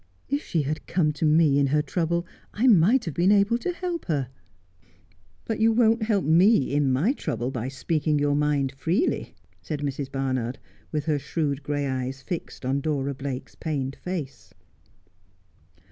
If 0.29 0.41
she 0.43 0.63
had 0.63 0.87
come 0.87 1.11
to 1.13 1.25
me 1.25 1.59
in 1.59 1.67
her 1.67 1.83
trouble 1.83 2.25
I 2.55 2.65
might 2.65 3.05
have 3.05 3.13
been 3.13 3.31
able 3.31 3.59
to 3.59 3.71
help 3.71 4.05
her.'' 4.05 4.29
But 5.45 5.59
you 5.59 5.71
won't 5.71 6.01
help 6.01 6.25
me 6.25 6.73
in 6.73 6.91
my 6.91 7.13
trouble 7.13 7.51
by 7.51 7.67
speaking 7.67 8.17
your 8.17 8.33
mind 8.33 8.71
freely,' 8.71 9.35
said 9.61 9.81
Mrs. 9.81 10.11
Barnard, 10.11 10.57
with 10.91 11.05
her 11.05 11.19
shrewd 11.19 11.61
gray 11.61 11.85
eyes 11.85 12.23
fixed 12.23 12.65
on 12.65 12.81
Dora 12.81 13.13
Blake's 13.13 13.53
pained 13.53 13.95
face. 13.95 14.55